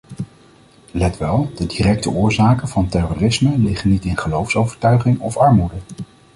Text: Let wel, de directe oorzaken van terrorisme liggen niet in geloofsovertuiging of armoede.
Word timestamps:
Let 0.91 1.17
wel, 1.17 1.51
de 1.55 1.65
directe 1.65 2.09
oorzaken 2.11 2.67
van 2.67 2.87
terrorisme 2.87 3.57
liggen 3.59 3.89
niet 3.89 4.05
in 4.05 4.17
geloofsovertuiging 4.17 5.19
of 5.19 5.37
armoede. 5.37 5.75